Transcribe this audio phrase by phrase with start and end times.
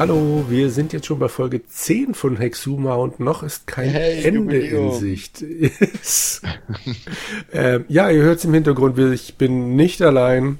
[0.00, 4.24] Hallo, wir sind jetzt schon bei Folge 10 von Hexuma und noch ist kein hey,
[4.24, 5.42] Ende in Sicht.
[7.52, 10.58] äh, ja, ihr hört es im Hintergrund, ich bin nicht allein.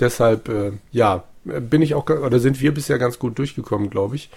[0.00, 4.30] Deshalb, äh, ja, bin ich auch, oder sind wir bisher ganz gut durchgekommen, glaube ich.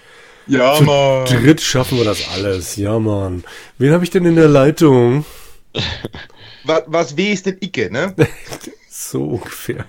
[0.46, 1.24] Ja, Zu Mann.
[1.24, 2.76] Dritt schaffen wir das alles.
[2.76, 3.42] Ja, Mann.
[3.78, 5.24] Wen habe ich denn in der Leitung?
[6.64, 8.14] was, was weh ist denn Icke, ne?
[8.88, 9.86] so ungefähr.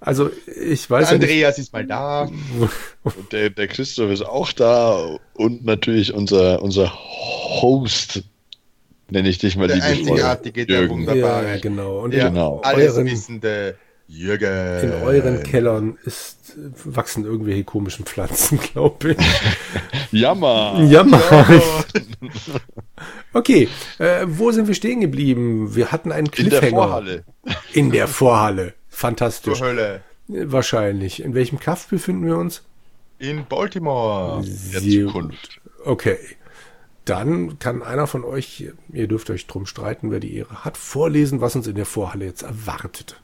[0.00, 2.28] Also ich weiß Andreas ja ist mal da.
[3.02, 8.22] Und der, der Christoph ist auch da und natürlich unser, unser Host,
[9.10, 11.48] nenne ich dich mal der einzigartige, der wunderbare.
[11.48, 12.00] Ja, genau.
[12.00, 12.60] Und der genau.
[12.60, 13.76] alleswissende
[14.10, 14.80] Jürgen.
[14.82, 16.54] In euren Kellern ist,
[16.84, 19.18] wachsen irgendwelche komischen Pflanzen, glaube ich.
[20.10, 20.84] Jammer.
[20.88, 21.22] Jammer.
[23.32, 25.74] okay, äh, wo sind wir stehen geblieben?
[25.76, 26.62] Wir hatten einen Cliffhanger.
[26.62, 27.24] In der Vorhalle.
[27.72, 28.74] In der Vorhalle.
[29.00, 29.56] Fantastisch.
[29.56, 30.02] Zur Hölle.
[30.28, 31.22] Wahrscheinlich.
[31.22, 32.62] In welchem Kaff befinden wir uns?
[33.18, 34.44] In Baltimore.
[34.44, 35.58] Der Zukunft.
[35.86, 36.18] Okay.
[37.06, 41.40] Dann kann einer von euch, ihr dürft euch drum streiten, wer die Ehre hat, vorlesen,
[41.40, 43.18] was uns in der Vorhalle jetzt erwartet.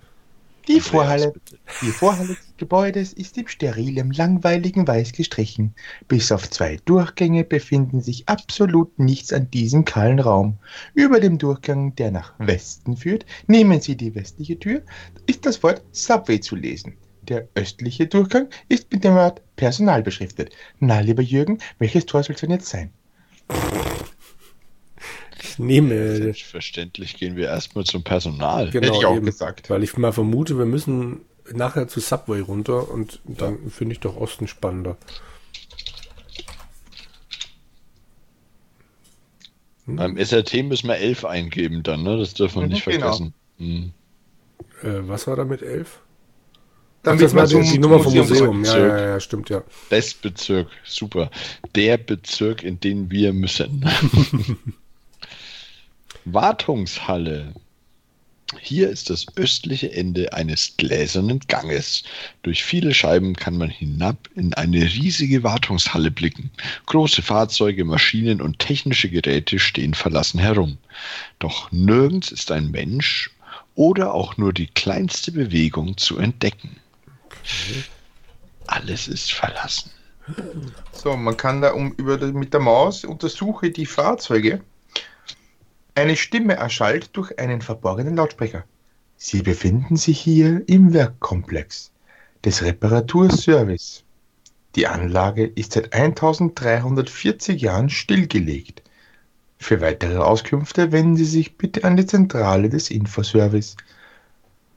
[0.68, 1.32] Die Vorhalle,
[1.80, 5.74] die Vorhalle des Gebäudes ist im sterilen, langweiligen Weiß gestrichen.
[6.08, 10.58] Bis auf zwei Durchgänge befinden sich absolut nichts an diesem kahlen Raum.
[10.94, 14.82] Über dem Durchgang, der nach Westen führt, nehmen Sie die westliche Tür,
[15.26, 16.96] ist das Wort Subway zu lesen.
[17.22, 20.50] Der östliche Durchgang ist mit dem Wort Personal beschriftet.
[20.80, 22.90] Na, lieber Jürgen, welches Tor soll es denn jetzt sein?
[25.58, 26.16] Nehme.
[26.16, 28.70] Selbstverständlich gehen wir erstmal zum Personal.
[28.70, 29.70] Genau, Hätte ich auch eben, gesagt.
[29.70, 31.20] Weil ich mal vermute, wir müssen
[31.52, 33.70] nachher zu Subway runter und dann ja.
[33.70, 34.96] finde ich doch Osten spannender.
[39.86, 39.96] Hm?
[39.96, 42.18] Beim SRT müssen wir 11 eingeben dann, ne?
[42.18, 43.00] Das dürfen wir mhm, nicht genau.
[43.00, 43.34] vergessen.
[43.58, 43.92] Hm.
[44.82, 46.00] Äh, was war da mit 11?
[47.02, 48.64] Damit das war die, die Nummer vom Museum.
[48.64, 49.62] Ja, ja, ja, stimmt, ja.
[49.90, 51.30] Westbezirk, super.
[51.76, 53.88] Der Bezirk, in den wir müssen.
[56.26, 57.54] Wartungshalle.
[58.60, 62.02] Hier ist das östliche Ende eines gläsernen Ganges.
[62.42, 66.50] Durch viele Scheiben kann man hinab in eine riesige Wartungshalle blicken.
[66.86, 70.78] Große Fahrzeuge, Maschinen und technische Geräte stehen verlassen herum.
[71.38, 73.30] Doch nirgends ist ein Mensch
[73.76, 76.76] oder auch nur die kleinste Bewegung zu entdecken.
[78.66, 79.92] Alles ist verlassen.
[80.92, 84.60] So, man kann da um, über, mit der Maus untersuche die Fahrzeuge
[85.96, 88.64] eine Stimme erschallt durch einen verborgenen Lautsprecher.
[89.16, 91.90] Sie befinden sich hier im Werkkomplex
[92.44, 94.04] des Reparaturservice.
[94.74, 98.82] Die Anlage ist seit 1340 Jahren stillgelegt.
[99.58, 103.76] Für weitere Auskünfte wenden Sie sich bitte an die Zentrale des Infoservice.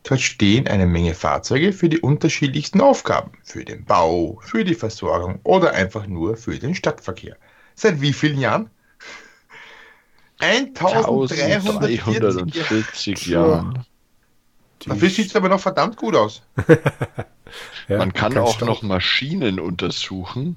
[0.03, 5.39] Dort stehen eine Menge Fahrzeuge für die unterschiedlichsten Aufgaben, für den Bau, für die Versorgung
[5.43, 7.35] oder einfach nur für den Stadtverkehr.
[7.75, 8.69] Seit wie vielen Jahren?
[10.39, 13.85] 1340 Jahren.
[14.85, 16.41] Dafür sieht es aber noch verdammt gut aus.
[17.89, 18.69] ja, Man kann auch Staub.
[18.69, 20.55] noch Maschinen untersuchen.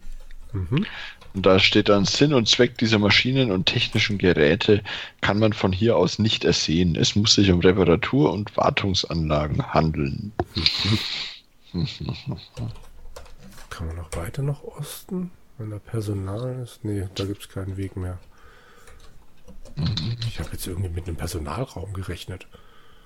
[0.52, 0.86] Mhm.
[1.34, 4.82] Und da steht dann Sinn und Zweck dieser Maschinen und technischen Geräte
[5.22, 6.94] kann man von hier aus nicht ersehen.
[6.94, 10.32] Es muss sich um Reparatur- und Wartungsanlagen handeln.
[13.70, 15.30] kann man noch weiter nach Osten?
[15.56, 16.84] Wenn da Personal ist?
[16.84, 18.18] Nee, da gibt es keinen Weg mehr.
[20.28, 22.46] Ich habe jetzt irgendwie mit einem Personalraum gerechnet.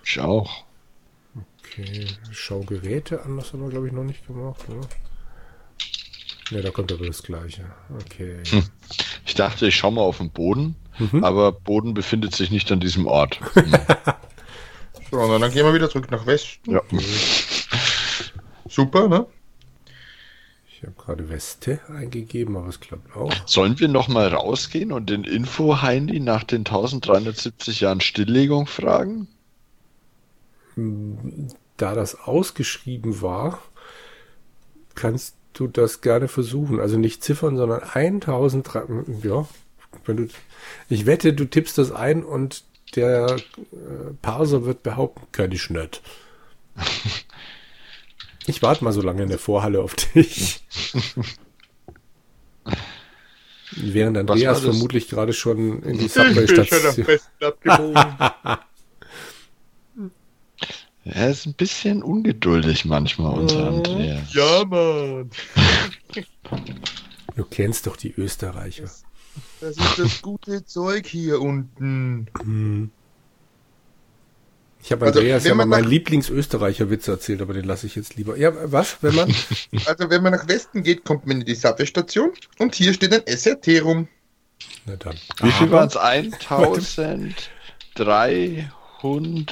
[0.05, 0.65] Ich auch.
[1.63, 4.89] Okay, Schaugeräte an, das haben wir, glaube ich, noch nicht gemacht, oder?
[6.51, 7.65] Ne, da kommt aber das Gleiche.
[8.05, 8.39] Okay.
[8.49, 8.65] Hm.
[9.27, 11.25] Ich dachte, ich schaue mal auf den Boden, mhm.
[11.25, 13.41] aber Boden befindet sich nicht an diesem Ort.
[15.09, 15.19] Hm.
[15.21, 16.73] so, dann gehen wir wieder zurück nach Westen.
[16.73, 16.83] Ja.
[18.69, 19.27] Super, ne?
[20.87, 23.33] Ich habe gerade Weste eingegeben, aber es klappt auch.
[23.45, 29.27] Sollen wir noch mal rausgehen und den Info-Heini nach den 1370 Jahren Stilllegung fragen?
[31.77, 33.61] Da das ausgeschrieben war,
[34.95, 36.79] kannst du das gerne versuchen.
[36.79, 39.25] Also nicht Ziffern, sondern 1300.
[39.25, 39.49] Ja,
[40.05, 40.29] wenn du,
[40.89, 42.63] ich wette, du tippst das ein und
[42.95, 46.01] der äh, Parser wird behaupten, kann ich nicht.
[48.47, 50.63] Ich warte mal so lange in der Vorhalle auf dich.
[53.73, 57.07] Während Andreas vermutlich gerade schon in die Subway-Station...
[61.09, 63.77] Er ist ein bisschen ungeduldig manchmal, unser oh.
[63.77, 64.35] Andreas.
[64.35, 65.31] Ja, Mann.
[67.37, 68.83] Du kennst doch die Österreicher.
[68.83, 69.05] Das,
[69.61, 72.27] das ist das gute Zeug hier unten.
[72.41, 72.91] Hm.
[74.87, 78.15] Ich habe Also, Andreas wenn ja mal meinen Lieblingsösterreicher-Witz erzählt, aber den lasse ich jetzt
[78.15, 78.37] lieber.
[78.37, 79.35] Ja, was, wenn man?
[79.85, 82.31] Also wenn man nach Westen geht, kommt man in die Subway-Station
[82.61, 84.07] und hier steht ein SRT rum.
[84.85, 85.17] Na dann.
[85.43, 85.97] Wie viel waren es?
[85.97, 87.51] 1340?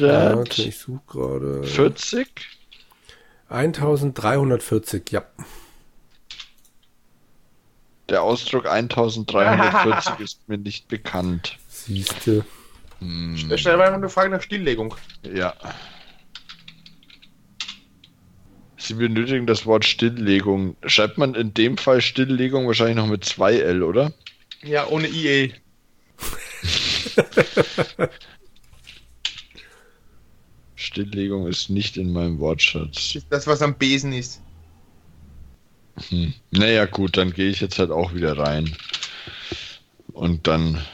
[0.06, 1.64] Ja, okay, ich suche gerade.
[3.48, 5.24] 1340, ja.
[8.08, 11.58] Der Ausdruck 1340 ist mir nicht bekannt.
[11.68, 12.44] Siehste.
[13.04, 14.94] Hm, stellen wir eine Frage nach Stilllegung.
[15.22, 15.54] ja.
[18.76, 20.76] Sie benötigen das Wort Stilllegung.
[20.84, 24.12] Schreibt man in dem Fall Stilllegung wahrscheinlich noch mit 2L, oder?
[24.62, 25.54] Ja, ohne IE.
[30.74, 32.92] Stilllegung ist nicht in meinem Wortschatz.
[32.94, 34.42] Das ist das, was am Besen ist.
[36.10, 36.34] Hm.
[36.50, 38.76] Naja, gut, dann gehe ich jetzt halt auch wieder rein.
[40.12, 40.84] Und dann,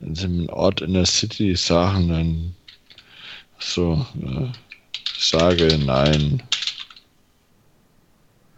[0.00, 2.54] wenn sie einen Ort in der City sagen, dann
[3.58, 4.46] so, äh,
[5.18, 6.42] sage nein.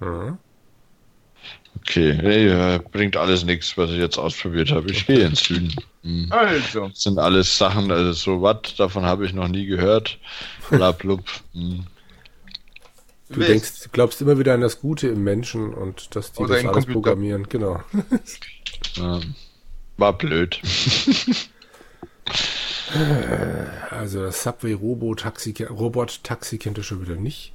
[0.00, 0.38] Ja.
[1.78, 4.90] Okay, hey, äh, bringt alles nichts, was ich jetzt ausprobiert habe.
[4.90, 5.74] Ich gehe ins Süden.
[6.02, 6.26] Hm.
[6.30, 10.18] Also, Das sind alles Sachen, also so was, davon habe ich noch nie gehört.
[10.68, 11.24] Blablub.
[11.52, 11.86] Hm.
[13.28, 16.56] Du denkst, du glaubst immer wieder an das Gute im Menschen und dass die Oder
[16.56, 16.92] das alles Computer.
[16.92, 17.48] programmieren.
[17.48, 17.80] Genau.
[18.96, 19.20] Ja.
[20.00, 20.60] War blöd.
[23.90, 27.52] Also das Subway Robo-Taxi, Robot-Taxi kennt ihr schon wieder nicht.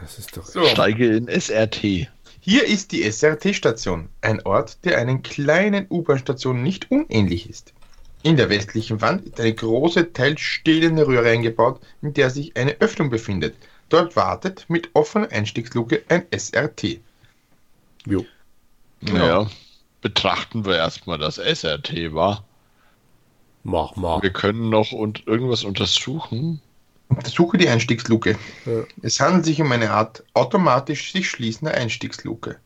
[0.00, 0.44] Das ist doch.
[0.44, 0.64] so.
[0.64, 2.08] Steige in SRT.
[2.40, 7.72] Hier ist die SRT-Station, ein Ort, der einen kleinen U-Bahn-Station nicht unähnlich ist.
[8.24, 12.80] In der westlichen Wand ist eine große, teils stählerne Röhre eingebaut, in der sich eine
[12.80, 13.54] Öffnung befindet.
[13.90, 16.98] Dort wartet mit offener Einstiegsluke ein SRT.
[18.06, 18.26] Jo.
[19.02, 19.48] Naja,
[20.02, 22.44] betrachten wir erstmal das SRT, war.
[23.64, 24.20] Mach mal.
[24.20, 26.60] Wir können noch und irgendwas untersuchen.
[27.08, 28.38] Untersuche die Einstiegsluke.
[28.66, 28.84] Ja.
[29.02, 32.58] Es handelt sich um eine Art automatisch sich schließender Einstiegsluke.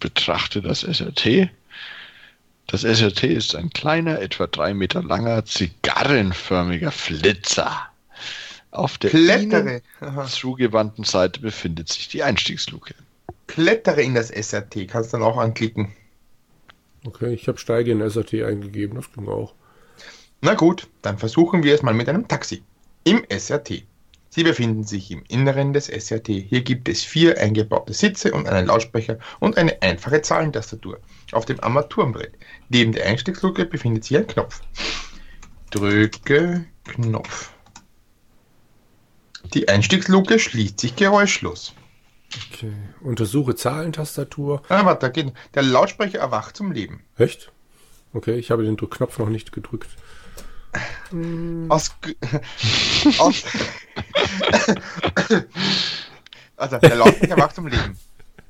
[0.00, 1.50] Betrachte das SRT.
[2.66, 7.88] Das SRT ist ein kleiner, etwa drei Meter langer, zigarrenförmiger Flitzer.
[8.70, 9.82] Auf der Klettere,
[10.28, 12.94] zugewandten Seite befindet sich die Einstiegsluke.
[13.48, 15.92] klettere in das SRT, kannst dann auch anklicken.
[17.04, 19.54] Okay, ich habe Steige in SAT eingegeben, das ging auch.
[20.42, 22.62] Na gut, dann versuchen wir es mal mit einem Taxi.
[23.04, 23.84] Im SRT.
[24.32, 26.28] Sie befinden sich im Inneren des SRT.
[26.28, 31.00] Hier gibt es vier eingebaute Sitze und einen Lautsprecher und eine einfache Zahlentastatur.
[31.32, 32.34] Auf dem Armaturenbrett.
[32.68, 34.60] Neben der Einstiegsluke befindet sich ein Knopf.
[35.70, 37.52] Drücke Knopf.
[39.52, 41.74] Die Einstiegsluke schließt sich geräuschlos.
[42.52, 42.72] Okay.
[43.00, 44.62] Untersuche Zahlentastatur.
[44.68, 47.02] Ah, warte, da geht, der Lautsprecher erwacht zum Leben.
[47.16, 47.52] Echt?
[48.12, 49.88] Okay, ich habe den Knopf noch nicht gedrückt.
[51.68, 52.14] Aus, G-
[53.18, 53.42] aus
[56.56, 57.96] also der Lautsprecher wacht zum Leben.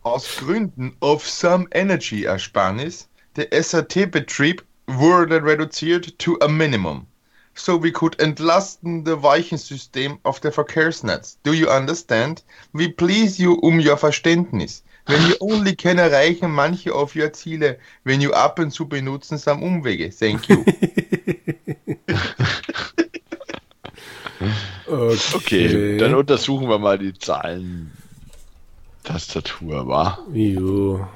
[0.02, 7.06] Aus Gründen of some energy Ersparnis, der SAT-Betrieb wurde reduziert to a minimum.
[7.54, 11.38] So we could entlasten the Weichensystem auf der Verkehrsnetz.
[11.42, 12.44] Do you understand?
[12.72, 14.84] We please you um your Verständnis.
[15.06, 19.38] Wenn you only can erreichen manche of your Ziele, wenn you ab und zu benutzen
[19.38, 20.10] some Umwege.
[20.10, 20.64] Thank you.
[24.86, 30.18] Okay, Okay, dann untersuchen wir mal die Zahlentastatur, wa?
[30.32, 31.06] Jo.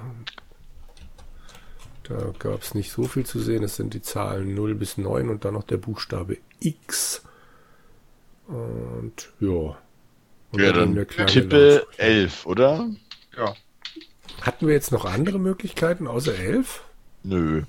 [2.05, 3.63] Da gab es nicht so viel zu sehen.
[3.65, 7.23] Es sind die Zahlen 0 bis 9 und dann noch der Buchstabe X.
[8.47, 9.77] Und ja.
[10.53, 12.03] Und Ja, dann kleine tippe Lautsprecher.
[12.03, 12.91] 11, oder?
[13.37, 13.55] ja.
[14.43, 16.83] Hatten wir jetzt noch andere Möglichkeiten außer 11?
[17.23, 17.63] Nö.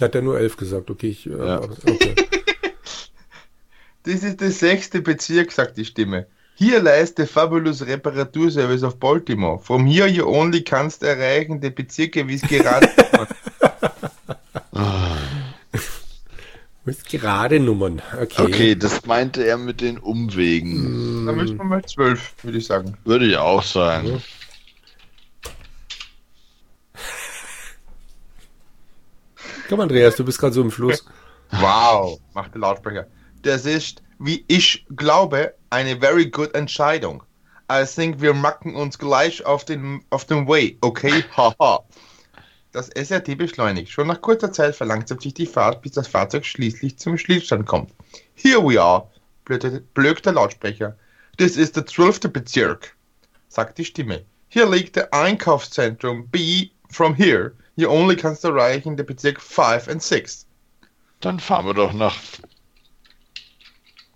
[0.00, 0.90] Hat er nur 11 gesagt.
[0.90, 1.26] Okay, ich.
[1.26, 1.60] Äh, Ja.
[1.62, 2.14] okay.
[4.04, 6.26] Das ist der sechste Bezirk, sagt die Stimme.
[6.58, 9.60] Hier leistet Fabulous Reparaturservice of Baltimore.
[9.60, 12.88] From here you only kannst erreichen die Bezirke, wie es gerade
[16.84, 18.02] Mit gerade Nummern.
[18.20, 18.42] Okay.
[18.42, 21.26] Okay, das meinte er mit den Umwegen.
[21.26, 22.96] Da müssen wir mal zwölf, würde ich sagen.
[23.04, 24.20] Würde ich auch sagen.
[29.68, 31.04] Komm, Andreas, du bist gerade so im Fluss.
[31.52, 33.06] Wow, macht der Lautsprecher.
[33.42, 37.22] Das ist, wie ich glaube, eine very good Entscheidung.
[37.70, 41.24] I think wir machen uns gleich auf den, auf den Way, okay?
[41.36, 41.84] Haha.
[42.72, 43.90] Das SRT beschleunigt.
[43.90, 47.92] Schon nach kurzer Zeit verlangsamt sich die Fahrt, bis das Fahrzeug schließlich zum Stillstand kommt.
[48.34, 49.10] Here we are,
[49.44, 50.96] blökt der Lautsprecher.
[51.36, 52.32] This is the 12.
[52.32, 52.96] Bezirk,
[53.48, 54.24] sagt die Stimme.
[54.48, 56.70] Hier liegt der Einkaufszentrum B.
[56.90, 60.46] From here, you only kannst erreichen der Bezirk 5 and 6.
[61.20, 62.14] Dann fahren wir doch nach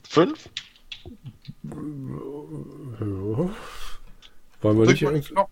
[0.08, 0.50] Fünf?
[1.64, 1.70] Ja.
[4.62, 5.32] Wollen wir nicht irgendwie.
[5.32, 5.50] Knopf.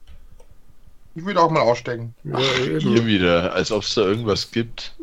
[1.14, 2.14] Ich würde auch mal aussteigen.
[2.24, 3.06] Ja, Hier eben.
[3.06, 4.94] wieder, als ob es da irgendwas gibt.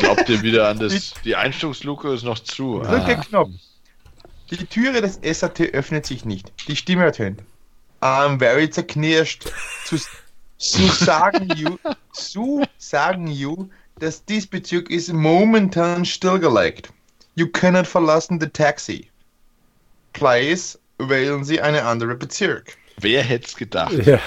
[0.00, 1.14] Glaubt ihr wieder an das.
[1.24, 2.80] Die Einstellungsluke ist noch zu.
[2.80, 3.22] Drücke Ah.
[3.22, 3.50] Knopf.
[4.50, 6.52] Die Türe des SAT öffnet sich nicht.
[6.66, 7.42] Die Stimme ertönt.
[8.00, 9.44] I'm very zerknirscht.
[9.84, 9.96] Zu,
[10.58, 11.76] zu sagen you,
[12.12, 13.68] zu sagen you,
[14.00, 16.92] dass dies Bezug ist momentan stillgelegt.
[17.36, 19.08] You cannot verlassen the taxi.
[20.20, 22.76] Please wählen Sie eine andere Bezirk.
[23.00, 23.94] Wer hätte es gedacht?
[24.06, 24.20] Ja.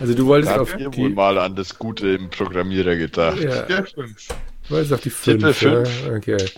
[0.00, 3.38] Also du wolltest Da auf ihr wohl die, mal an das Gute im Programmierer gedacht.
[3.40, 4.28] ja, Ja, fünf.
[4.28, 5.56] du wolltest auf die Tippe 5.
[5.58, 6.06] fünf.
[6.06, 6.12] Ja?
[6.16, 6.50] Okay.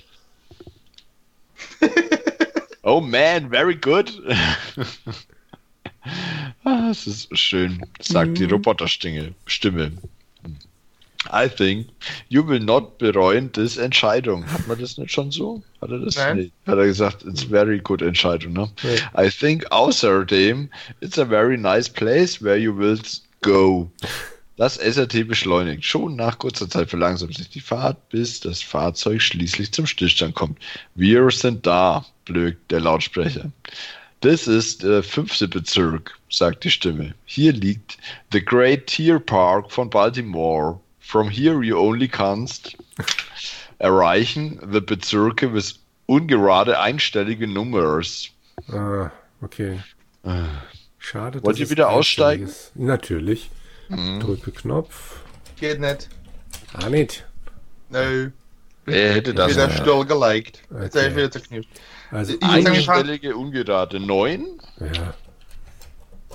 [2.87, 4.13] Oh man, very good.
[6.65, 9.33] ah, es ist schön, sagt die Roboterstimme.
[9.47, 9.93] Stimme.
[11.33, 11.89] I think
[12.29, 14.47] you will not bereuen this Entscheidung.
[14.51, 15.63] Hat man das nicht schon so?
[15.81, 16.17] Hat er das?
[16.17, 16.37] Nein.
[16.37, 16.53] Nee.
[16.67, 18.71] Hat er gesagt, it's very good Entscheidung, ne?
[18.83, 19.27] Nee.
[19.27, 20.69] I think außerdem
[21.01, 22.99] it's a very nice place where you will
[23.43, 23.91] go.
[24.57, 25.85] Das SRT beschleunigt.
[25.85, 30.59] Schon nach kurzer Zeit verlangsamt sich die Fahrt, bis das Fahrzeug schließlich zum Stillstand kommt.
[30.95, 33.51] Wir sind da, blökt der Lautsprecher.
[34.21, 37.15] Das ist der fünfte Bezirk, sagt die Stimme.
[37.25, 37.99] Hier liegt
[38.33, 40.81] The Great Deer Park von Baltimore.
[41.15, 42.75] From here you only kannst
[43.79, 45.79] erreichen the Bezirke with
[46.09, 48.31] ungerade einstellige Numbers.
[48.69, 49.79] Ah, okay.
[50.99, 51.41] Schade.
[51.45, 52.49] Wollt dass ihr wieder aussteigen?
[52.49, 52.73] ist.
[52.75, 53.49] Natürlich.
[53.91, 54.19] Mhm.
[54.19, 55.21] Drücke Knopf.
[55.61, 56.09] Geht nicht.
[56.73, 57.25] Ah, nicht.
[57.91, 58.33] No.
[58.85, 59.53] Wer hätte das?
[59.53, 60.63] Wieder äh, stillgelegt.
[60.83, 61.15] Jetzt Okay.
[61.15, 61.69] wieder zerknirscht.
[62.11, 64.01] Also, Einstellige ungerade.
[64.01, 64.61] Neun?
[64.81, 65.15] ja.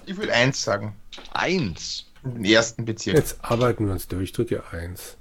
[0.05, 0.95] Ich will eins sagen.
[1.33, 2.08] Eins.
[2.23, 3.15] Den ersten Bezirk.
[3.17, 4.31] Jetzt arbeiten wir uns durch.
[4.33, 5.17] Drücke 1.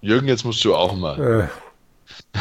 [0.00, 1.48] Jürgen, jetzt musst du auch mal.
[2.34, 2.38] Äh.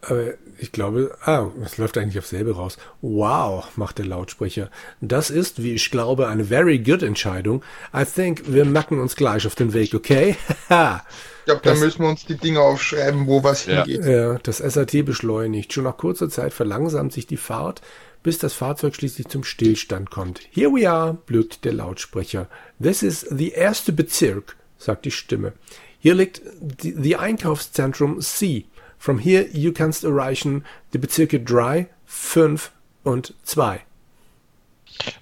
[0.00, 0.24] Aber
[0.58, 2.78] ich glaube, ah, es läuft eigentlich auf selbe raus.
[3.02, 4.70] Wow, macht der Lautsprecher.
[5.00, 7.62] Das ist, wie ich glaube, eine very good Entscheidung.
[7.94, 10.36] I think wir machen uns gleich auf den Weg, okay?
[10.70, 11.02] Haha.
[11.40, 13.84] Ich glaube, da müssen wir uns die Dinge aufschreiben, wo was Ja.
[13.84, 14.04] hingeht.
[14.04, 15.72] Ja, das SAT beschleunigt.
[15.72, 17.82] Schon nach kurzer Zeit verlangsamt sich die Fahrt,
[18.22, 20.40] bis das Fahrzeug schließlich zum Stillstand kommt.
[20.50, 22.48] Here we are, blökt der Lautsprecher.
[22.82, 25.52] This is the erste Bezirk, sagt die Stimme.
[26.00, 28.66] Hier liegt die, die Einkaufszentrum C.
[28.98, 32.72] From here you kannst erreichen die Bezirke 3, 5
[33.04, 33.80] und 2.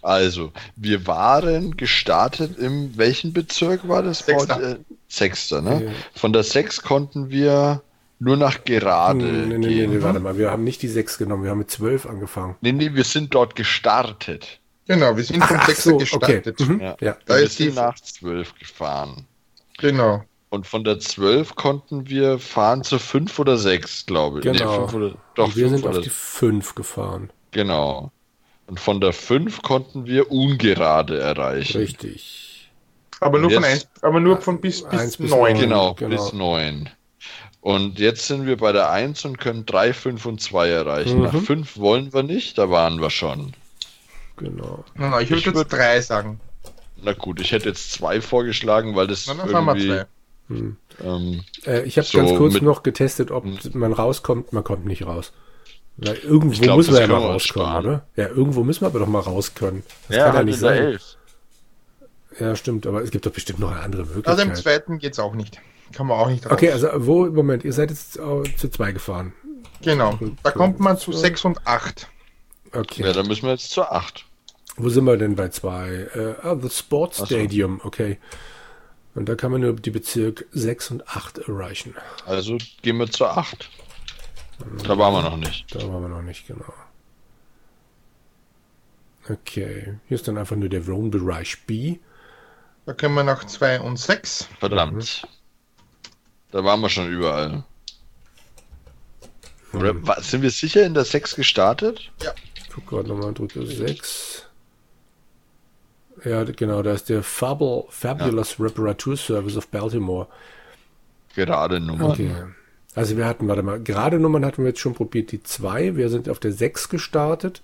[0.02, 4.20] Also, wir waren gestartet im, welchen Bezirk war das?
[4.20, 4.72] Sechster.
[4.72, 4.76] Äh,
[5.08, 5.84] Sechster, ne?
[5.84, 5.90] Ja.
[6.14, 7.82] Von der Sechs konnten wir
[8.18, 9.90] nur nach gerade Nee, nee, nee, gehen.
[9.90, 12.56] nee, warte mal, wir haben nicht die 6 genommen, wir haben mit 12 angefangen.
[12.60, 14.60] Nee, nee, wir sind dort gestartet.
[14.88, 16.60] Genau, wir sind vom Ach Sechser so, gestartet.
[16.60, 16.72] okay.
[16.72, 16.80] Mhm.
[16.80, 16.96] Ja.
[17.00, 17.16] Ja.
[17.26, 19.26] Da wir ist die- sind nach zwölf gefahren.
[19.78, 20.22] Genau.
[20.48, 24.44] Und von der 12 konnten wir fahren zu 5 oder 6, glaube ich.
[24.44, 24.86] Genau.
[24.86, 27.30] fünf oder, doch, Und wir sind oder auf die 5 gefahren.
[27.50, 28.12] Genau.
[28.68, 31.78] Und von der 5 konnten wir ungerade erreichen.
[31.78, 32.70] Richtig.
[33.20, 35.52] Aber nur von Jetzt- eins, aber nur von bis, bis bis neun.
[35.52, 35.60] neun.
[35.60, 36.10] Genau, Genau.
[36.16, 36.90] bis 9.
[37.66, 41.16] Und jetzt sind wir bei der 1 und können 3, 5 und 2 erreichen.
[41.18, 41.24] Mhm.
[41.24, 43.54] Nach 5 wollen wir nicht, da waren wir schon.
[44.36, 44.84] Genau.
[44.94, 46.38] Nein, nein, ich würde jetzt würd- drei sagen.
[47.02, 50.04] Na gut, ich hätte jetzt 2 vorgeschlagen, weil das Nein, dann fahren wir irgendwie...
[50.48, 50.54] zwei.
[50.54, 50.76] Hm.
[51.02, 53.44] Ähm, Äh, ich habe So, ganz kurz mit- noch getestet, ob
[53.74, 54.52] man rauskommt.
[54.52, 55.32] Man kommt nicht raus.
[55.96, 58.06] Weil irgendwo glaub, müssen wir das ja mal rauskommen, oder?
[58.14, 59.82] Ja, irgendwo müssen wir aber doch mal raus können.
[60.06, 60.76] Das ja, kann ja nicht sein.
[60.84, 61.16] 11.
[62.38, 64.18] Ja, stimmt, aber es gibt doch bestimmt noch eine andere Also im
[64.50, 64.56] Möglichkeit.
[64.58, 65.58] zweiten geht's auch nicht.
[65.92, 66.52] Kann man auch nicht raus.
[66.52, 69.32] Okay, also wo, Moment, ihr seid jetzt zu zwei gefahren.
[69.82, 70.18] Genau.
[70.42, 71.18] Da kommt man zu So.
[71.18, 72.08] sechs und acht.
[72.72, 73.02] Okay.
[73.02, 74.24] Ja, dann müssen wir jetzt zur 8.
[74.76, 76.08] Wo sind wir denn bei zwei?
[76.14, 77.26] Äh, ah, The Sports so.
[77.26, 78.18] Stadium, okay.
[79.14, 81.94] Und da kann man nur die Bezirk 6 und 8 erreichen.
[82.26, 83.70] Also gehen wir zur 8.
[84.82, 85.74] Da waren wir noch nicht.
[85.74, 86.72] Da waren wir noch nicht, genau.
[89.28, 91.98] Okay, hier ist dann einfach nur der Wohnbereich B.
[92.84, 94.48] Da können wir nach zwei und sechs.
[94.60, 95.26] Verdammt.
[96.50, 97.64] Da waren wir schon überall.
[99.72, 102.10] Oder wa- sind wir sicher in der 6 gestartet?
[102.56, 104.46] Ich guck gerade nochmal, drücke 6.
[106.24, 110.28] Ja, genau, da ist der Fabul, Fabulous Reparatur Service of Baltimore.
[111.34, 112.10] Gerade Nummer.
[112.10, 112.30] Okay.
[112.94, 115.96] Also wir hatten, warte mal, gerade Nummern hatten wir jetzt schon probiert, die 2.
[115.96, 117.62] Wir sind auf der 6 gestartet.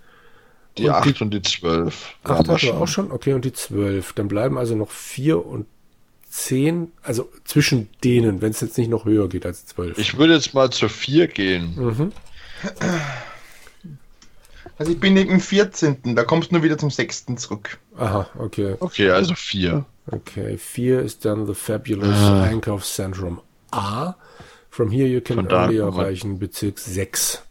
[0.77, 2.15] Die Und 8 und die 12.
[2.25, 4.13] 8 waren hatten wir wir auch schon, okay, und die 12.
[4.13, 5.67] Dann bleiben also noch 4 und
[6.33, 9.99] 10, also zwischen denen, wenn es jetzt nicht noch höher geht als 12.
[9.99, 11.75] Ich würde jetzt mal zur 4 gehen.
[11.77, 12.13] mhm.
[14.79, 16.15] Also ich bin im 14.
[16.17, 17.79] Da kommst du nur wieder zum sechsten zurück.
[17.97, 18.77] Aha, okay.
[18.81, 19.85] Okay, also 4.
[20.11, 22.43] Okay, 4 ist dann The Fabulous Ah.
[22.45, 24.15] Einkaufszentrum A.
[24.71, 27.43] From here you can only erreichen Bezirk 6.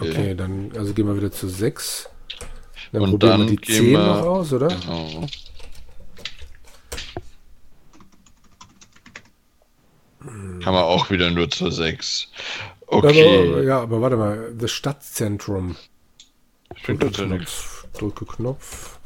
[0.00, 2.08] Okay, dann also gehen wir wieder zu 6.
[2.92, 4.68] Dann Und probieren dann wir die gehen 10 wir- noch aus, oder?
[4.68, 5.26] Genau.
[10.64, 12.28] Haben wir auch wieder nur zur 6.
[12.88, 13.64] Aber, Okay.
[13.64, 15.76] ja, aber warte mal, das Stadtzentrum.
[16.76, 17.26] Stimmt Drücke.
[17.26, 17.86] Knopf.
[17.98, 18.98] Drücke Knopf.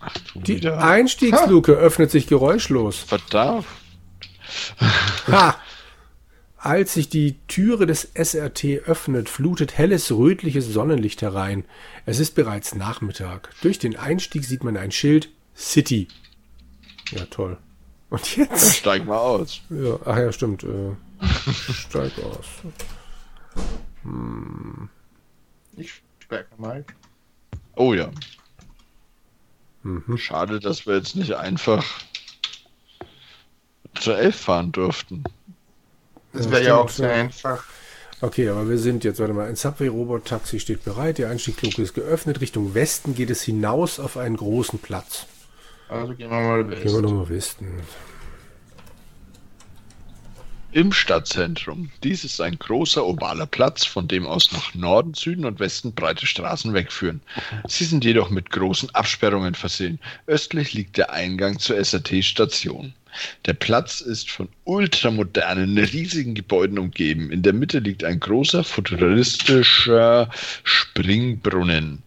[0.00, 0.82] Ach, Die wieder.
[0.82, 2.98] Einstiegsluke öffnet sich geräuschlos.
[2.98, 3.66] Verdammt.
[5.28, 5.56] Ha!
[6.58, 11.64] Als sich die Türe des SRT öffnet, flutet helles rötliches Sonnenlicht herein.
[12.06, 13.50] Es ist bereits Nachmittag.
[13.62, 16.06] Durch den Einstieg sieht man ein Schild City.
[17.10, 17.58] Ja, toll.
[18.12, 18.76] Und Dann jetzt?
[18.76, 19.60] steig mal aus.
[19.70, 20.64] Ja, ach ja, stimmt.
[20.64, 20.96] Äh,
[21.72, 22.46] steig aus.
[25.76, 26.84] Ich sperre mal.
[27.76, 28.10] Oh ja.
[29.82, 30.18] Mhm.
[30.18, 31.84] Schade, dass wir jetzt nicht einfach
[33.94, 35.24] zur 11 fahren durften.
[36.32, 37.16] Das Ja, wäre ja stimmt, auch sehr ja.
[37.16, 37.64] einfach.
[38.20, 42.40] Okay, aber wir sind jetzt, warte mal, ein Subway-Robot-Taxi steht bereit, die Einstiegsluke ist geöffnet,
[42.40, 45.26] Richtung Westen geht es hinaus auf einen großen Platz.
[45.92, 47.66] Also gehen wir mal Gehen wir nochmal Westen.
[50.72, 51.90] Im Stadtzentrum.
[52.02, 56.26] Dies ist ein großer ovaler Platz, von dem aus nach Norden, Süden und Westen breite
[56.26, 57.20] Straßen wegführen.
[57.68, 59.98] Sie sind jedoch mit großen Absperrungen versehen.
[60.26, 62.94] Östlich liegt der Eingang zur SRT-Station.
[63.44, 67.30] Der Platz ist von ultramodernen, riesigen Gebäuden umgeben.
[67.30, 70.30] In der Mitte liegt ein großer futuristischer
[70.64, 72.02] Springbrunnen.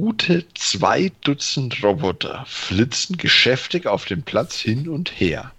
[0.00, 5.50] Gute zwei Dutzend Roboter flitzen geschäftig auf dem Platz hin und her.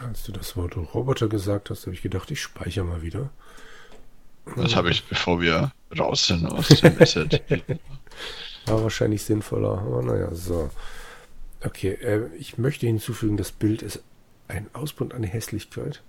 [0.00, 3.30] Als du das Wort Roboter gesagt hast, habe ich gedacht, ich speichere mal wieder.
[4.54, 7.42] Das habe ich, bevor wir raus sind aus dem SRT.
[8.66, 10.70] War wahrscheinlich sinnvoller, aber naja, so.
[11.64, 14.00] Okay, äh, ich möchte hinzufügen, das Bild ist
[14.46, 16.02] ein Ausbund an Hässlichkeit.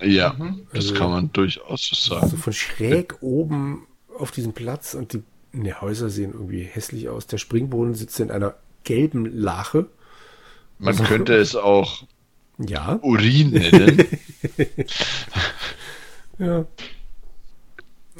[0.00, 0.66] Ja, Mhm.
[0.72, 2.38] das Also- kann man durchaus so Also sagen.
[2.42, 3.86] von schräg oben
[4.18, 7.26] auf diesem Platz und die ne, Häuser sehen irgendwie hässlich aus.
[7.26, 9.86] Der Springbrunnen sitzt in einer gelben Lache.
[10.78, 12.04] Man könnte es auch
[12.58, 14.06] Ja, Urin nennen.
[16.38, 16.66] ja.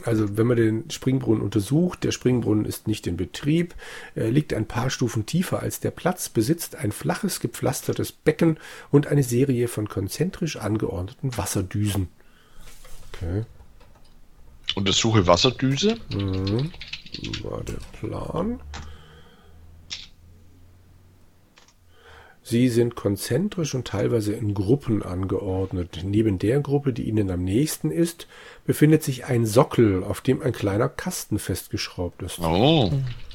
[0.04, 3.74] Also wenn man den Springbrunnen untersucht, der Springbrunnen ist nicht in Betrieb,
[4.14, 8.58] er liegt ein paar Stufen tiefer als der Platz, besitzt ein flaches, gepflastertes Becken
[8.90, 12.08] und eine Serie von konzentrisch angeordneten Wasserdüsen.
[13.12, 13.44] Okay,
[14.74, 15.98] Untersuche Wasserdüse.
[16.08, 16.72] mhm.
[17.42, 18.60] War der Plan.
[22.42, 26.00] Sie sind konzentrisch und teilweise in Gruppen angeordnet.
[26.02, 28.26] Neben der Gruppe, die ihnen am nächsten ist,
[28.64, 32.40] befindet sich ein Sockel, auf dem ein kleiner Kasten festgeschraubt ist.
[32.40, 32.90] Oh,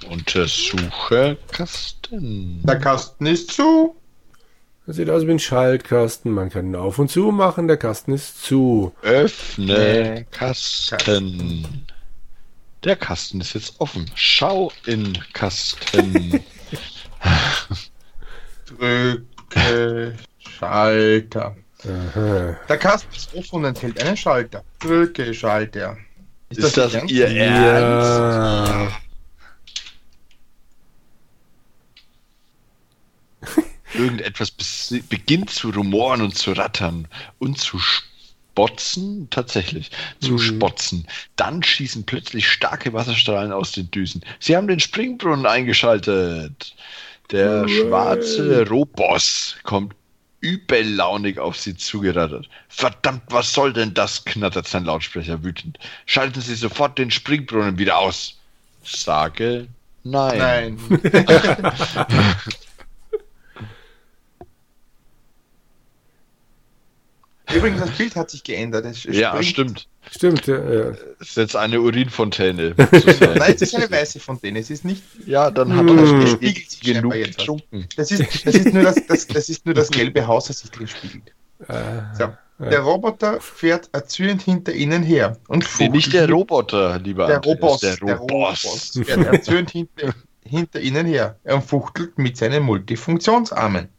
[0.09, 2.61] untersuche Kasten.
[2.63, 3.95] Der Kasten ist zu.
[4.85, 6.31] Das sieht aus wie ein Schaltkasten.
[6.31, 7.67] Man kann ihn auf und zu machen.
[7.67, 8.91] Der Kasten ist zu.
[9.01, 11.85] Öffne Nee, Kasten.
[12.85, 14.05] Der Kasten ist jetzt offen.
[14.13, 16.39] Schau in Kasten.
[18.67, 21.57] Drücke Schalter.
[21.83, 22.59] Aha.
[22.69, 24.63] Der Kasten ist offen und enthält einen Schalter.
[24.79, 25.97] Drücke Schalter.
[26.49, 27.11] Ist das ernst?
[27.11, 28.21] Ihr Ernst?
[28.71, 28.91] Ja.
[33.95, 34.51] Irgendetwas
[35.09, 37.07] beginnt zu rumoren und zu rattern
[37.39, 37.79] und zu
[38.55, 39.91] spotzen, tatsächlich,
[40.21, 40.39] zu Mhm.
[40.39, 41.07] spotzen.
[41.35, 44.21] Dann schießen plötzlich starke Wasserstrahlen aus den Düsen.
[44.39, 46.73] Sie haben den Springbrunnen eingeschaltet.
[47.31, 47.69] Der Hooray.
[47.69, 49.93] schwarze Roboss kommt
[50.39, 52.47] übellaunig auf sie zugerattert.
[52.69, 54.23] Verdammt, was soll denn das?
[54.23, 55.77] knattert sein Lautsprecher wütend.
[56.05, 58.37] Schalten Sie sofort den Springbrunnen wieder aus.
[58.83, 59.67] Sage
[60.03, 60.37] nein.
[60.37, 60.77] Nein.
[67.53, 68.85] Übrigens, das Bild hat sich geändert.
[68.85, 69.87] Es Ja, springt- stimmt.
[70.11, 70.91] Stimmt, ja, ja.
[71.19, 72.73] Das ist jetzt eine Urinfontäne.
[72.77, 74.59] Nein, es ist eine weiße Fontäne.
[74.59, 75.03] Es ist nicht.
[75.25, 75.97] ja, dann hat Hm.
[75.97, 77.87] er Spiegelt schon sich genug getrunken.
[77.97, 80.71] Das ist, das ist, nur, das, das, das ist nur das gelbe Haus, das sich
[80.71, 81.33] drin spiegelt.
[81.67, 81.73] Äh,
[82.17, 82.33] So.
[82.57, 87.35] Der Roboter fährt erzürnt hinter ihnen her und Nee, fuchtelt nicht der Roboter, lieber der
[87.37, 87.79] Andreas, Roboss.
[87.81, 88.15] Der.
[88.17, 90.13] Roboss fährt erzürnt hinter,
[90.45, 91.37] hinter ihnen her.
[91.43, 93.89] Er fuchtelt mit seinen Multifunktionsarmen.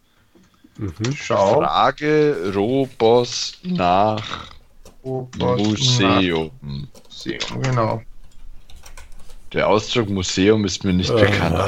[0.78, 0.92] Mhm.
[1.14, 1.60] Schau.
[1.60, 4.50] Frage Roboss nach
[5.04, 6.50] Roboss Museum.
[6.60, 8.02] Museum, genau.
[9.52, 11.14] Der Ausdruck Museum ist mir nicht Ah.
[11.14, 11.58] bekannt.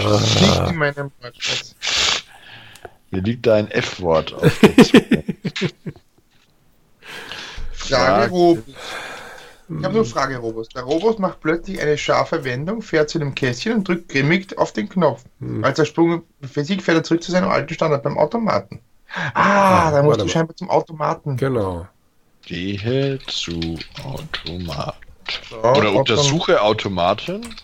[0.40, 1.75] Nicht in meinem Wortschatz.
[3.11, 4.53] Mir liegt da ein F-Wort auf.
[4.53, 5.94] Frage
[7.73, 8.31] Frage.
[8.31, 8.64] Roboss.
[9.71, 10.68] Ich habe nur Frage Robos.
[10.71, 14.73] Der Robot macht plötzlich eine scharfe Wendung, fährt zu dem Kästchen und drückt grimmig auf
[14.73, 15.25] den Knopf.
[15.40, 15.62] Hm.
[15.62, 18.81] Als er Sprung Physik fährt er zurück zu seinem alten Standard beim Automaten.
[19.35, 21.37] Ah, da musst du scheinbar zum Automaten.
[21.37, 21.87] Genau.
[22.42, 24.94] Gehe zu Automat.
[25.51, 27.55] So, Oder untersuche Automaten.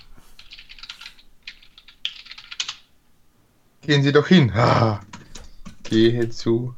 [3.83, 4.51] Gehen Sie doch hin.
[4.55, 5.01] Ah.
[5.85, 6.75] Gehe zu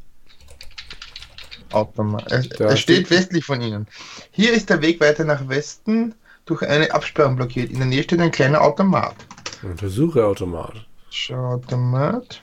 [1.73, 2.31] Automat.
[2.33, 3.87] Es, Da es steht steht- westlich von Ihnen.
[4.33, 7.71] Hier ist der Weg weiter nach Westen durch eine Absperrung blockiert.
[7.71, 9.15] In der Nähe steht ein kleiner Automat.
[9.63, 10.87] Untersuche Automat.
[11.11, 12.43] Schau, Automat.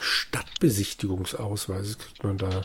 [0.00, 2.62] Stadtbesichtigungsausweis kriegt man da.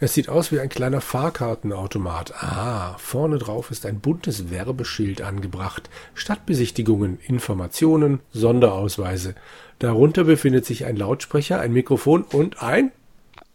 [0.00, 2.34] Es sieht aus wie ein kleiner Fahrkartenautomat.
[2.42, 5.88] Ah, vorne drauf ist ein buntes Werbeschild angebracht.
[6.14, 9.34] Stadtbesichtigungen, Informationen, Sonderausweise.
[9.78, 12.92] Darunter befindet sich ein Lautsprecher, ein Mikrofon und ein...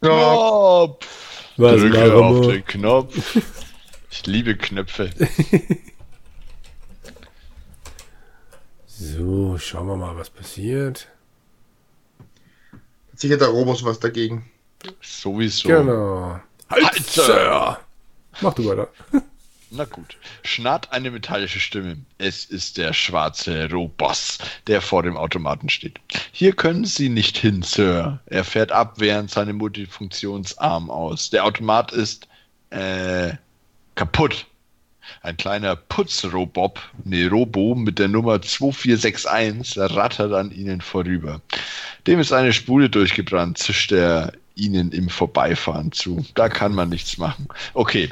[0.00, 1.06] Knopf.
[1.56, 3.38] Was Drücke auf den Knopf.
[4.10, 5.10] Ich liebe Knöpfe.
[9.02, 11.08] So, schauen wir mal, was passiert.
[13.20, 14.50] Sicher der Robos was dagegen.
[15.00, 15.68] Sowieso.
[15.68, 16.40] Genau.
[16.68, 17.78] Halt, Sir!
[18.40, 18.88] Mach du weiter.
[19.72, 20.16] Na gut.
[20.42, 21.98] Schnarrt eine metallische Stimme.
[22.18, 26.00] Es ist der schwarze Roboss, der vor dem Automaten steht.
[26.32, 28.18] Hier können Sie nicht hin, Sir.
[28.26, 31.30] Er fährt abwehrend seine Multifunktionsarm aus.
[31.30, 32.26] Der Automat ist
[32.70, 33.34] äh,
[33.94, 34.46] kaputt.
[35.22, 41.40] Ein kleiner Putzrobob, ne Robo mit der Nummer 2461 rattert an ihnen vorüber.
[42.06, 46.24] Dem ist eine Spule durchgebrannt, zischt er ihnen im Vorbeifahren zu.
[46.34, 47.48] Da kann man nichts machen.
[47.74, 48.10] Okay,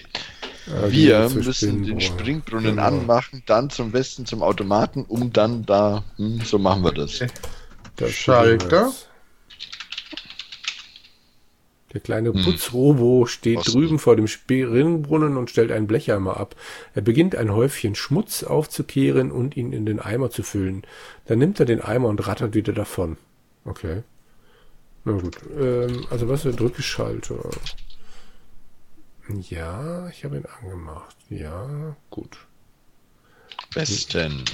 [0.67, 2.77] Ja, wir müssen den Springbrunnen.
[2.77, 2.83] Genau.
[2.83, 7.21] anmachen, dann zum Westen zum Automaten, um dann da, hm, so machen wir das.
[7.97, 8.93] Das Schalter.
[11.95, 12.45] Der kleine Hm.
[12.45, 13.73] Putzrobo steht Osten.
[13.73, 16.55] drüben vor dem Springbrunnen und stellt einen Blecheimer ab.
[16.95, 20.83] Er beginnt ein Häufchen Schmutz aufzukehren und ihn in den Eimer zu füllen.
[21.27, 23.17] Dann nimmt er den Eimer und rattert wieder davon.
[23.65, 24.03] Okay.
[25.05, 25.39] Na gut.
[25.59, 27.39] Ähm, also was für drücke Schalter?
[29.49, 31.17] Ja, ich habe ihn angemacht.
[31.31, 32.39] Ja, gut.
[33.75, 34.45] Westen.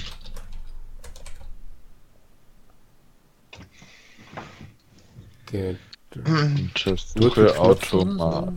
[5.51, 5.75] Der,
[6.15, 7.59] Untersuche.
[7.59, 8.53] Automat.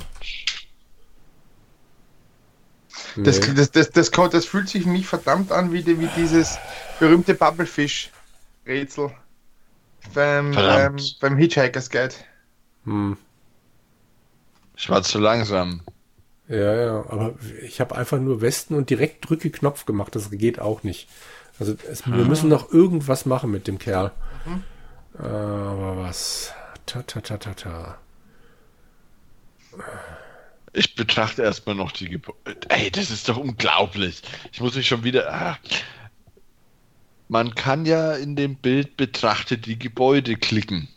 [3.17, 3.55] Das, nee.
[3.55, 6.59] das, das, das, kommt- das fühlt sich mich verdammt an wie, die, wie dieses
[6.99, 9.11] berühmte Bubblefish-Rätsel
[10.15, 11.19] beim, beim, Verdammt.
[11.21, 12.15] beim Hitchhiker's Guide.
[12.85, 13.17] hm.
[14.77, 15.81] Ich war zu langsam.
[16.49, 20.15] Ja, ja, aber ich habe einfach nur Westen und direkt drücke Knopf gemacht.
[20.15, 21.09] Das geht auch nicht.
[21.59, 24.13] Also es, wir müssen noch irgendwas machen mit dem Kerl.
[25.19, 26.55] Äh, Aber was?
[26.89, 27.99] Ta ta ta ta ta.
[30.73, 32.71] Ich betrachte erstmal noch die Gebäude.
[32.71, 34.23] Ey, das ist doch unglaublich.
[34.53, 35.31] Ich muss mich schon wieder.
[35.31, 35.59] Ah.
[37.29, 40.89] Man kann ja in dem Bild betrachtet die Gebäude klicken.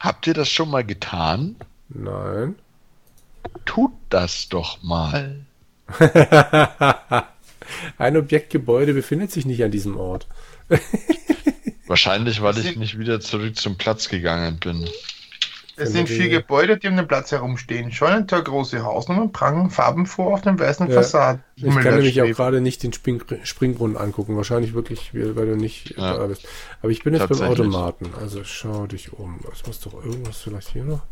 [0.00, 1.56] Habt ihr das schon mal getan?
[1.88, 2.56] Nein.
[3.64, 5.46] Tut das doch mal.
[7.96, 10.26] Ein Objektgebäude befindet sich nicht an diesem Ort.
[11.86, 14.86] Wahrscheinlich, weil ich nicht wieder zurück zum Platz gegangen bin.
[15.76, 17.90] Es sind vier Gebäude, die um den Platz herumstehen.
[17.92, 21.42] Scheunentor, große Hausnummern, prangen Farben vor auf den weißen Ja, Fassaden.
[21.56, 24.36] Ich kann nämlich auch gerade nicht den Spring Springbrunnen angucken.
[24.36, 26.16] Wahrscheinlich wirklich, weil du nicht Ja.
[26.18, 26.46] da bist.
[26.82, 27.40] Aber ich bin jetzt beim.
[27.48, 28.10] Automaten.
[28.20, 29.40] Also schau dich um.
[29.52, 31.02] Es muss doch irgendwas vielleicht hier noch.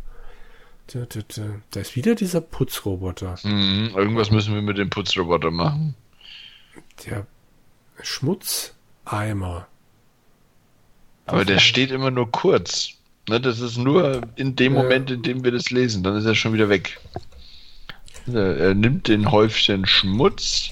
[0.88, 1.42] Da, da, da.
[1.70, 3.36] da ist wieder dieser Putzroboter.
[3.44, 5.94] Mhm, irgendwas müssen wir mit dem Putzroboter machen.
[7.06, 7.26] Der
[8.02, 9.66] Schmutzeimer.
[11.26, 12.94] Aber der steht immer nur kurz.
[13.28, 14.72] Ne, das ist nur in dem.
[14.72, 16.02] Moment, in dem wir das lesen.
[16.02, 16.98] Dann ist er schon wieder weg.
[18.26, 20.70] Er er nimmt den Häufchen Schmutz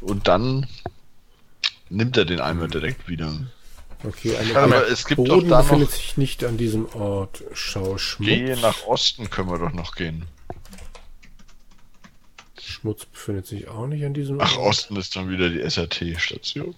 [0.00, 0.66] und dann
[1.88, 3.32] nimmt er den Eimer direkt wieder.
[4.02, 5.96] Okay, eine Aber es gibt doch Boden da befindet noch.
[5.96, 7.44] sich nicht an diesem Ort.
[7.52, 8.28] Schau, Schmutz.
[8.28, 10.24] Gehe nach Osten können wir doch noch gehen.
[12.58, 14.68] Schmutz befindet sich auch nicht an diesem Ach, Ort.
[14.68, 16.74] Osten ist dann wieder die SRT-Station.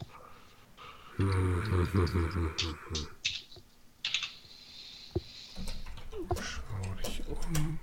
[6.35, 7.79] Schau dich um.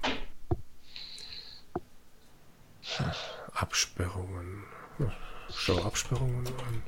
[3.53, 4.63] Absperrungen.
[5.53, 6.81] Schau Absperrungen an.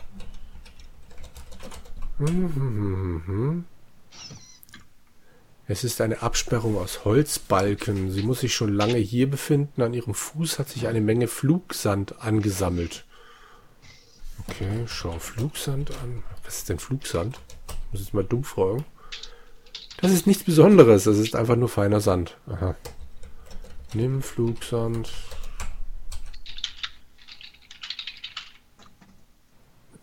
[5.68, 8.12] Es ist eine Absperrung aus Holzbalken.
[8.12, 9.82] Sie muss sich schon lange hier befinden.
[9.82, 13.06] An ihrem Fuß hat sich eine Menge Flugsand angesammelt.
[14.48, 16.24] Okay, schau Flugsand an.
[16.44, 17.40] Was ist denn Flugsand?
[17.92, 18.86] Muss ich mal dumm fragen.
[19.98, 21.06] Das ist nichts Besonderes.
[21.06, 22.38] Das ist einfach nur feiner Sand.
[22.48, 22.76] Aha.
[23.94, 25.12] Nimm Flugsand.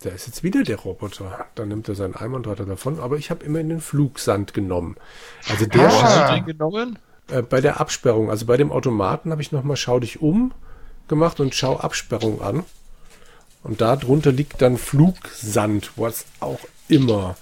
[0.02, 1.46] Da ist jetzt wieder der Roboter.
[1.56, 3.00] Dann nimmt er seinen Eimer und hat er davon.
[3.00, 4.96] Aber ich habe immerhin den Flugsand genommen.
[5.48, 5.92] Also der Ah.
[5.92, 6.98] Wo hast du den genommen?
[7.30, 10.52] äh, bei der Absperrung, also bei dem Automaten habe ich nochmal Schau dich um
[11.08, 12.64] gemacht und Schau Absperrung an.
[13.64, 17.36] Und da drunter liegt dann Flugsand, was auch immer.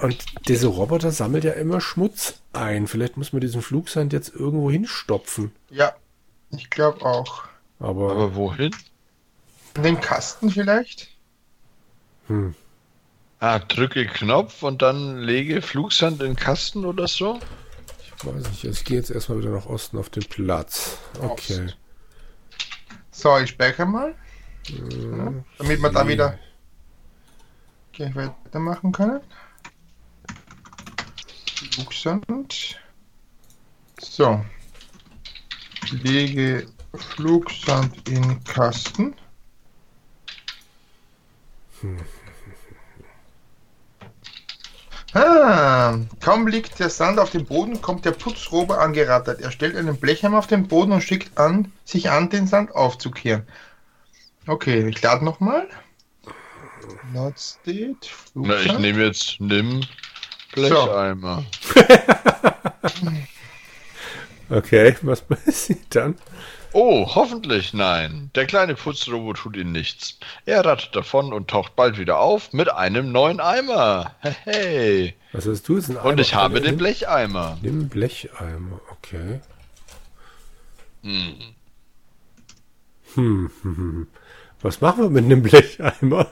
[0.00, 2.86] Und dieser Roboter sammelt ja immer Schmutz ein.
[2.86, 5.52] Vielleicht muss man diesen Flugsand jetzt irgendwo hinstopfen.
[5.70, 5.94] Ja,
[6.50, 7.44] ich glaube auch.
[7.80, 8.74] Aber, Aber wohin?
[9.76, 11.13] In den Kasten vielleicht?
[12.26, 12.54] Hm,
[13.40, 17.40] Ah, drücke Knopf und dann lege Flugsand in Kasten oder so?
[18.00, 18.64] ich weiß nicht.
[18.64, 20.96] Ich gehe jetzt erstmal wieder nach Osten auf den Platz.
[21.20, 21.66] Okay.
[21.66, 21.76] Ost.
[23.10, 24.14] So, ich speichere mal.
[24.68, 26.38] Ja, damit wir da wieder
[27.92, 29.20] gleich weitermachen können.
[31.54, 32.80] Flugsand.
[34.00, 34.44] So.
[35.90, 39.14] Lege Flugsand in Kasten.
[45.14, 49.40] Ah, kaum liegt der Sand auf dem Boden, kommt der Putzrober angerattert.
[49.40, 53.46] Er stellt einen Blechhammer auf den Boden und schickt an, sich an, den Sand aufzukehren.
[54.46, 55.68] Okay, ich lade nochmal.
[57.12, 58.08] Not state.
[58.34, 59.82] Na, ich nehme jetzt, nimm
[60.52, 61.44] Blecheimer.
[64.50, 66.16] Okay, was passiert dann?
[66.74, 68.30] Oh, hoffentlich nein.
[68.34, 70.18] Der kleine Putzrobot tut ihm nichts.
[70.44, 74.16] Er rattet davon und taucht bald wieder auf mit einem neuen Eimer.
[74.20, 75.14] Hey.
[75.32, 75.90] Was hast du jetzt?
[75.90, 76.42] Ein Und ich Eimer?
[76.42, 77.58] habe den Blecheimer.
[77.62, 79.40] Nimm Blecheimer, okay.
[81.02, 81.54] Hm.
[83.14, 84.06] Hm, hm, hm.
[84.60, 86.26] Was machen wir mit einem Blecheimer?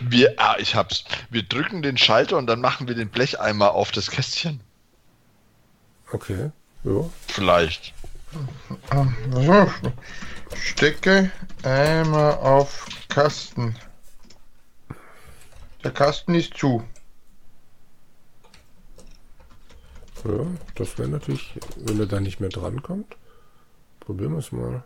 [0.00, 1.04] Wir, ah, ich hab's.
[1.30, 4.60] Wir drücken den Schalter und dann machen wir den Blecheimer auf das Kästchen.
[6.12, 6.50] Okay,
[6.84, 7.08] ja.
[7.28, 7.94] Vielleicht.
[9.32, 9.70] So,
[10.54, 11.30] Stecke
[11.62, 13.76] Eimer auf Kasten.
[15.82, 16.84] Der Kasten ist zu.
[20.24, 23.16] Ja, das wäre natürlich, wenn er da nicht mehr drankommt.
[24.00, 24.84] Probieren wir es mal.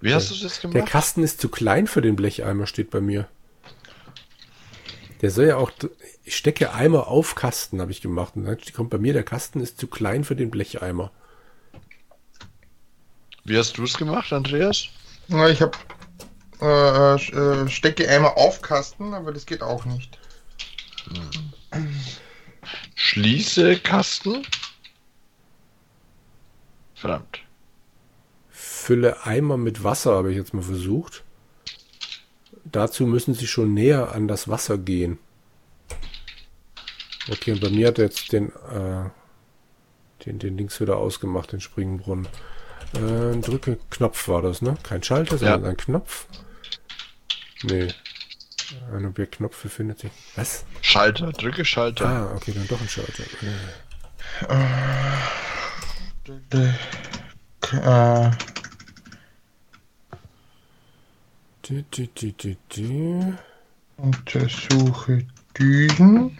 [0.00, 0.90] Wie hast du es jetzt Der gemacht?
[0.90, 3.28] Kasten ist zu klein für den Blecheimer, steht bei mir.
[5.24, 5.72] Der soll ja auch,
[6.22, 8.36] ich stecke Eimer auf Kasten, habe ich gemacht.
[8.36, 11.10] Und dann kommt bei mir, der Kasten ist zu klein für den Blecheimer.
[13.42, 14.84] Wie hast du es gemacht, Andreas?
[15.28, 15.78] Na, ich habe
[16.60, 20.18] äh, äh, Stecke Eimer auf Kasten, aber das geht auch nicht.
[22.94, 24.46] Schließe Kasten.
[26.94, 27.40] Verdammt.
[28.50, 31.23] Fülle Eimer mit Wasser, habe ich jetzt mal versucht.
[32.74, 35.20] Dazu müssen sie schon näher an das Wasser gehen.
[37.30, 39.10] Okay, und bei mir hat er jetzt den, äh,
[40.26, 42.26] den, den Links wieder ausgemacht, den Springbrunnen.
[42.94, 44.76] Äh, drücke Knopf war das, ne?
[44.82, 46.26] Kein Schalter, sondern ein Knopf.
[47.62, 47.94] Nee.
[48.92, 50.10] Ein Objektknopf befindet sich.
[50.34, 50.64] Was?
[50.80, 52.06] Schalter, drücke Schalter.
[52.06, 53.22] Ah, okay, dann doch ein Schalter.
[54.48, 54.56] Äh.
[56.52, 56.74] Die,
[61.68, 63.34] die, die, die.
[63.96, 65.26] untersuche
[65.58, 66.38] Düsen.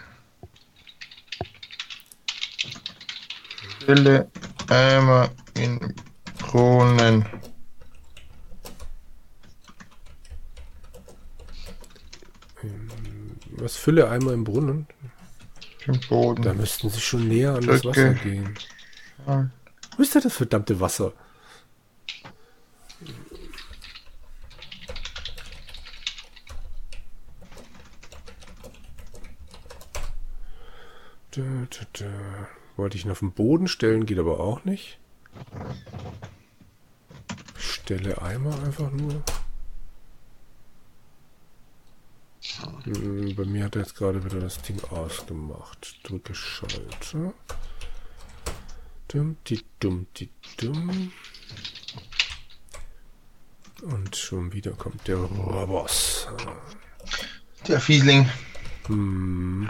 [3.82, 4.30] Stelle
[4.68, 5.94] Eimer in
[6.38, 7.26] Brunnen.
[13.56, 14.86] Was fülle Eimer im Brunnen?
[15.86, 16.42] Den Boden.
[16.42, 17.84] Da müssten sie schon näher an das.
[17.84, 18.54] Wasser gehen.
[19.26, 21.12] Wo ist denn das verdammte Wasser?
[31.34, 32.48] Da, da, da.
[32.76, 34.98] Wollte ich ihn auf den Boden stellen, geht aber auch nicht.
[37.56, 39.22] Stelle Eimer einfach nur.
[42.84, 46.00] Hm, Bei mir hat er jetzt gerade wieder das Ding ausgemacht.
[46.02, 47.32] Drücke Schalter.
[49.08, 51.12] Dum, die, dumm, die, dumm.
[53.82, 56.28] Und schon wieder kommt der Roboss.
[57.68, 58.28] Der Fiesling.
[58.86, 59.68] Hm.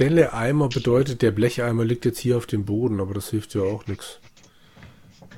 [0.00, 3.60] Stelle Eimer bedeutet, der Blecheimer liegt jetzt hier auf dem Boden, aber das hilft ja
[3.60, 4.18] auch nichts.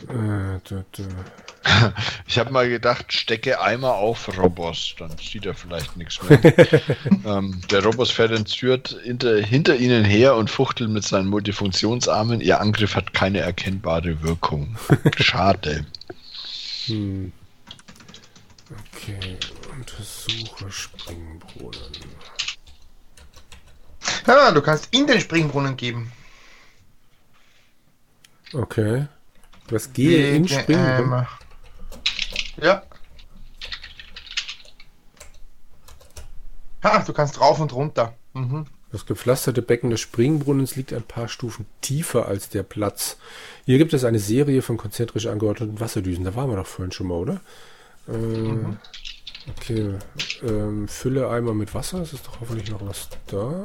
[0.09, 1.92] Äh, da, da.
[2.29, 6.40] Ich habe mal gedacht, stecke Eimer auf Robos, dann sieht er vielleicht nichts mehr.
[7.27, 12.40] ähm, der Robos fährt entzürt hinter, hinter ihnen her und fuchtelt mit seinen Multifunktionsarmen.
[12.40, 14.77] Ihr Angriff hat keine erkennbare Wirkung.
[15.16, 15.87] Schade.
[16.87, 17.33] Hm.
[18.94, 19.38] Okay,
[19.77, 21.90] untersuche Springbrunnen.
[24.27, 26.13] Ah, du kannst in den Springbrunnen geben.
[28.53, 29.07] Okay.
[29.69, 30.87] Was gehe in Springbrunnen?
[31.13, 31.29] Eimer.
[32.61, 32.83] Ja.
[36.85, 38.15] Ha, du kannst rauf und runter.
[38.35, 38.67] Mhm.
[38.91, 43.17] Das gepflasterte Becken des Springbrunnens liegt ein paar Stufen tiefer als der Platz.
[43.65, 46.25] Hier gibt es eine Serie von konzentrisch angeordneten Wasserdüsen.
[46.25, 47.41] Da waren wir doch vorhin schon mal, oder?
[48.09, 48.77] Äh, Mhm.
[49.59, 49.95] Okay.
[50.43, 52.01] Ähm, Fülle einmal mit Wasser.
[52.03, 53.65] Es ist doch hoffentlich noch was da.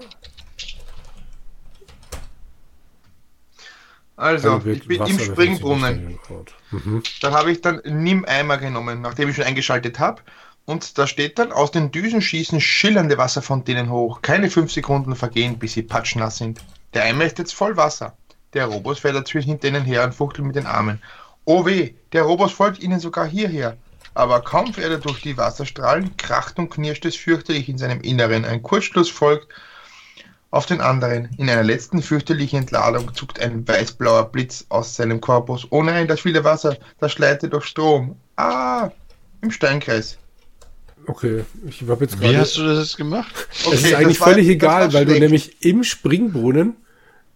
[4.17, 6.19] Also, Ein ich bin Wasser im Springbrunnen.
[6.71, 7.03] Mhm.
[7.21, 10.23] Da habe ich dann Nimm-Eimer genommen, nachdem ich schon eingeschaltet habe.
[10.65, 14.21] Und da steht dann, aus den Düsen schießen schillernde Wasserfontänen hoch.
[14.21, 16.59] Keine fünf Sekunden vergehen, bis sie patschnass sind.
[16.93, 18.17] Der Eimer ist jetzt voll Wasser.
[18.53, 21.01] Der Robos fährt dazwischen hinter ihnen her und fuchtelt mit den Armen.
[21.45, 23.77] Oh weh, der Robos folgt ihnen sogar hierher.
[24.15, 28.45] Aber kaum fährt er durch die Wasserstrahlen, kracht und knirscht es fürchterlich in seinem Inneren.
[28.45, 29.47] Ein Kurzschluss folgt
[30.51, 31.29] auf den anderen.
[31.37, 35.67] In einer letzten fürchterlichen Entladung zuckt ein weißblauer Blitz aus seinem Korpus.
[35.71, 38.15] Oh nein, das viele Wasser, das schleitet durch Strom.
[38.37, 38.91] Ah,
[39.41, 40.17] im Steinkreis.
[41.05, 42.39] Okay, ich habe jetzt Wie gerade.
[42.39, 43.33] hast du das jetzt gemacht?
[43.51, 46.75] es ist Okay, eigentlich war- völlig egal, weil du nämlich im Springbrunnen,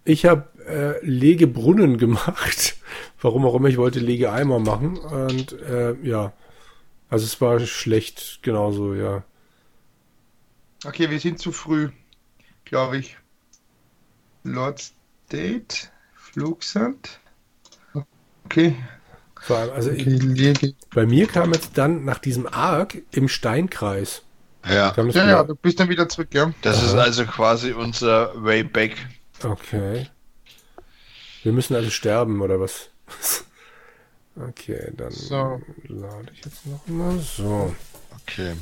[0.04, 2.76] ich habe äh, Legebrunnen gemacht.
[3.22, 4.98] Warum auch immer, ich wollte Legeeimer machen.
[4.98, 6.34] Und äh, ja,
[7.10, 9.24] also es war schlecht, genauso, ja.
[10.86, 11.90] Okay, wir sind zu früh,
[12.72, 13.18] glaube ich.
[14.44, 14.82] Lord
[15.28, 17.20] State, Flugsand.
[18.46, 18.76] Okay.
[19.40, 24.24] Vor allem, also okay ich, bei mir kam jetzt dann nach diesem Arc im Steinkreis.
[24.66, 24.94] Ja.
[24.96, 26.54] Ja, wieder- ja, du bist dann wieder zurück, ja.
[26.62, 28.96] Das ist also quasi unser Way Back.
[29.44, 30.08] Okay.
[31.44, 32.90] Wir müssen also sterben, oder was?
[34.34, 35.62] Okay, dann So.
[35.90, 37.76] lade ich jetzt noch mal so.
[38.22, 38.56] Okay.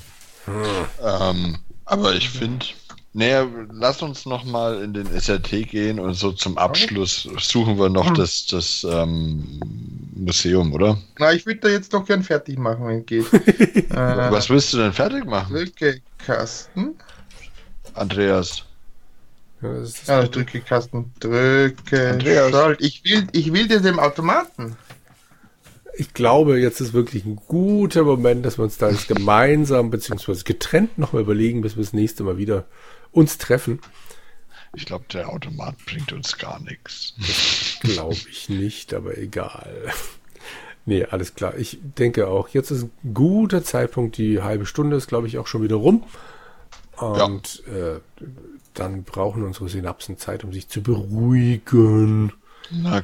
[1.00, 2.66] Ähm, aber ich finde,
[3.14, 7.90] naja, lass uns noch mal in den SRT gehen und so zum Abschluss suchen wir
[7.90, 8.14] noch Hm.
[8.16, 9.60] das, das ähm,
[10.16, 10.98] Museum, oder?
[11.18, 13.26] Na, ich würde da jetzt doch gern fertig machen, wenn geht.
[13.34, 16.96] äh, Was willst du denn fertig machen, Drücke Kasten.
[17.96, 18.64] Andreas?
[19.62, 19.70] Ja,
[20.08, 21.12] Ja, drücke Kasten.
[21.20, 22.52] Drücke Andreas.
[22.52, 22.82] Schalt.
[22.82, 24.78] Ich will, ich will dir dem Automaten.
[25.98, 30.46] Ich glaube, jetzt ist wirklich ein guter Moment, dass wir uns da jetzt gemeinsam beziehungsweise
[30.46, 32.66] getrennt nochmal überlegen, bis wir das nächste Mal wieder
[33.12, 33.80] uns treffen.
[34.76, 37.14] Ich glaube, der Automat bringt uns gar nichts.
[37.82, 39.92] Glaube ich nicht, aber egal.
[40.86, 41.56] Nee, alles klar.
[41.56, 44.18] Ich denke auch, jetzt ist ein guter Zeitpunkt.
[44.18, 46.04] Die halbe Stunde ist, glaube ich, auch schon wieder rum.
[46.98, 48.00] Und äh,
[48.74, 52.34] dann brauchen unsere Synapsen Zeit, um sich zu beruhigen.
[52.72, 53.02] Na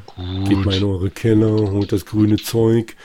[0.48, 0.90] Geht mal in gut.
[0.96, 2.96] eure Keller, holt das grüne Zeug.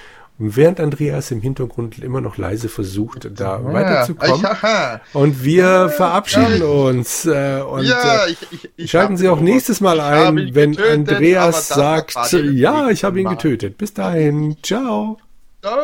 [0.42, 4.42] Während Andreas im Hintergrund immer noch leise versucht, da weiterzukommen.
[4.42, 5.00] Ja, haha.
[5.12, 7.26] Und wir Ja, verabschieden uns.
[7.26, 11.68] Äh, und ja, äh, ich, ich, schalten Sie auch nächstes Mal ein, wenn getötet, Andreas
[11.68, 13.76] sagt, ja, ich habe ihn getötet.
[13.76, 14.56] Bis dahin.
[14.62, 15.18] Ciao.
[15.62, 15.78] Ciao.